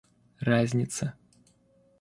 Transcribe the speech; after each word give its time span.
разница 0.41 1.13